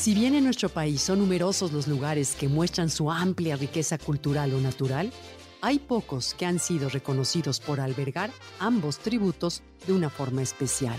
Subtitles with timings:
[0.00, 4.54] Si bien en nuestro país son numerosos los lugares que muestran su amplia riqueza cultural
[4.54, 5.12] o natural,
[5.60, 10.96] hay pocos que han sido reconocidos por albergar ambos tributos de una forma especial.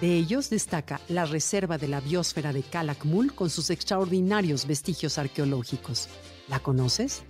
[0.00, 6.08] De ellos destaca la Reserva de la Biosfera de Calakmul con sus extraordinarios vestigios arqueológicos.
[6.46, 7.24] ¿La conoces?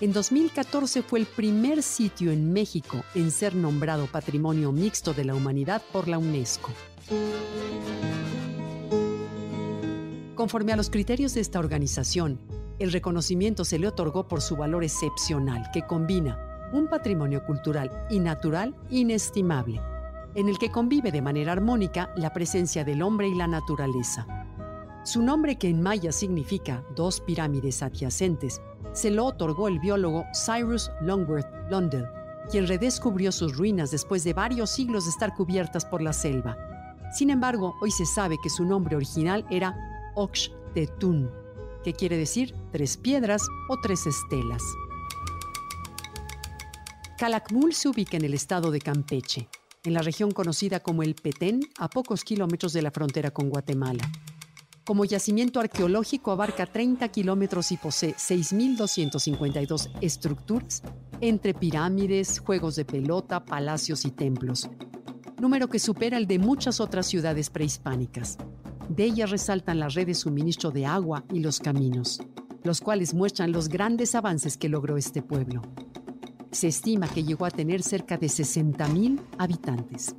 [0.00, 5.34] En 2014 fue el primer sitio en México en ser nombrado Patrimonio Mixto de la
[5.34, 6.70] Humanidad por la UNESCO.
[10.38, 12.38] Conforme a los criterios de esta organización,
[12.78, 18.20] el reconocimiento se le otorgó por su valor excepcional, que combina un patrimonio cultural y
[18.20, 19.80] natural inestimable,
[20.36, 24.28] en el que convive de manera armónica la presencia del hombre y la naturaleza.
[25.02, 30.88] Su nombre, que en maya significa dos pirámides adyacentes, se lo otorgó el biólogo Cyrus
[31.00, 32.06] Longworth Blundell,
[32.48, 36.56] quien redescubrió sus ruinas después de varios siglos de estar cubiertas por la selva.
[37.12, 41.30] Sin embargo, hoy se sabe que su nombre original era Oxtetún,
[41.84, 44.64] que quiere decir tres piedras o tres estelas.
[47.16, 49.48] Calakmul se ubica en el estado de Campeche,
[49.84, 54.10] en la región conocida como el Petén, a pocos kilómetros de la frontera con Guatemala.
[54.84, 60.82] Como yacimiento arqueológico abarca 30 kilómetros y posee 6.252 estructuras
[61.20, 64.68] entre pirámides, juegos de pelota, palacios y templos,
[65.38, 68.36] número que supera el de muchas otras ciudades prehispánicas.
[68.88, 72.20] De ellas resaltan la red de suministro de agua y los caminos,
[72.62, 75.62] los cuales muestran los grandes avances que logró este pueblo.
[76.50, 80.16] Se estima que llegó a tener cerca de 60.000 habitantes.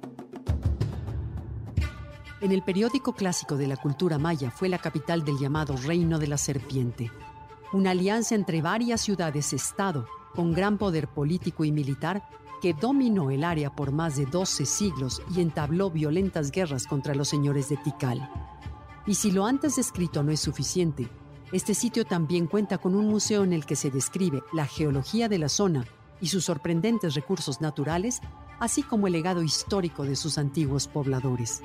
[2.41, 6.27] En el periódico clásico de la cultura maya fue la capital del llamado Reino de
[6.27, 7.11] la Serpiente,
[7.73, 10.05] una alianza entre varias ciudades-estado
[10.35, 12.23] con gran poder político y militar
[12.61, 17.27] que dominó el área por más de 12 siglos y entabló violentas guerras contra los
[17.27, 18.29] señores de Tikal.
[19.09, 21.09] Y si lo antes descrito no es suficiente,
[21.51, 25.39] este sitio también cuenta con un museo en el que se describe la geología de
[25.39, 25.83] la zona
[26.21, 28.21] y sus sorprendentes recursos naturales,
[28.59, 31.63] así como el legado histórico de sus antiguos pobladores.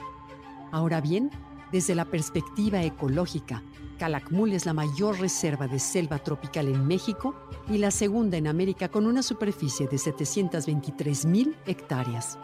[0.72, 1.30] Ahora bien,
[1.70, 3.62] desde la perspectiva ecológica,
[3.98, 7.34] Calakmul es la mayor reserva de selva tropical en México
[7.68, 12.38] y la segunda en América con una superficie de 723 mil hectáreas.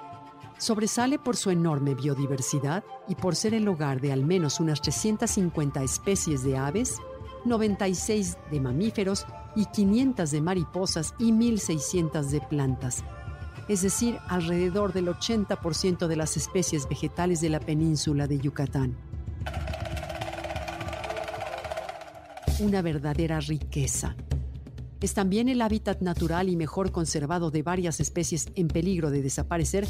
[0.61, 5.83] Sobresale por su enorme biodiversidad y por ser el hogar de al menos unas 350
[5.83, 6.99] especies de aves,
[7.47, 9.25] 96 de mamíferos
[9.57, 13.03] y 500 de mariposas y 1.600 de plantas,
[13.69, 18.95] es decir, alrededor del 80% de las especies vegetales de la península de Yucatán.
[22.59, 24.15] Una verdadera riqueza.
[25.01, 29.89] Es también el hábitat natural y mejor conservado de varias especies en peligro de desaparecer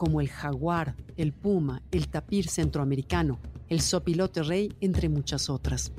[0.00, 3.38] como el jaguar, el puma, el tapir centroamericano,
[3.68, 5.92] el sopilote rey, entre muchas otras.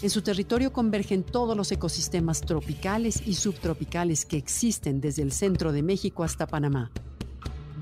[0.00, 5.72] En su territorio convergen todos los ecosistemas tropicales y subtropicales que existen desde el centro
[5.72, 6.90] de México hasta Panamá.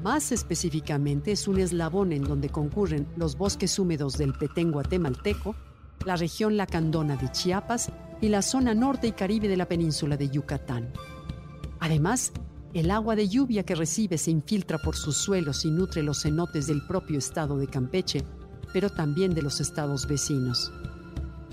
[0.03, 5.55] Más específicamente es un eslabón en donde concurren los bosques húmedos del Petén guatemalteco,
[6.05, 10.29] la región lacandona de Chiapas y la zona norte y caribe de la península de
[10.29, 10.93] Yucatán.
[11.79, 12.33] Además,
[12.73, 16.69] el agua de lluvia que recibe se infiltra por sus suelos y nutre los cenotes
[16.69, 18.25] del propio estado de Campeche,
[18.73, 20.73] pero también de los estados vecinos.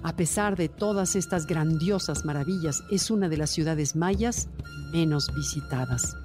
[0.04, 4.48] A pesar de todas estas grandiosas maravillas, es una de las ciudades mayas
[4.92, 6.16] menos visitadas.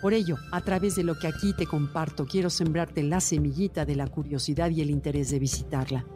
[0.00, 3.96] Por ello, a través de lo que aquí te comparto, quiero sembrarte la semillita de
[3.96, 6.06] la curiosidad y el interés de visitarla.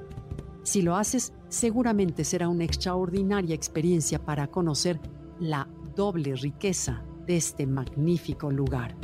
[0.63, 5.01] Si lo haces, seguramente será una extraordinaria experiencia para conocer
[5.41, 8.95] la doble riqueza de este magnífico lugar,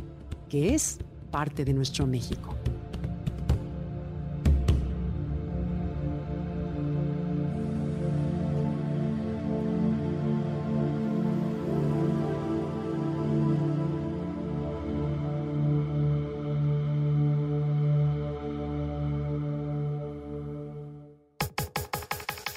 [0.49, 0.99] que es
[1.31, 2.55] parte de nuestro México.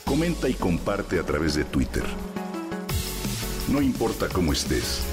[0.06, 2.04] Comenta y comparte a través de Twitter.
[3.68, 5.12] No importa cómo estés